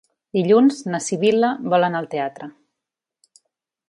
[0.35, 2.49] Dilluns na Sibil·la vol anar al teatre.